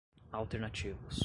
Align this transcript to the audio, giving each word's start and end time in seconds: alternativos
alternativos 0.31 1.19